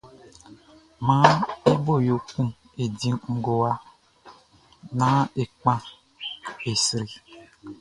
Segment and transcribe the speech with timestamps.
[1.07, 1.37] Maan
[1.71, 2.47] e bo yo kun
[2.83, 3.71] e di ngowa,
[4.99, 5.79] nán e kpan,
[6.69, 7.09] e sri.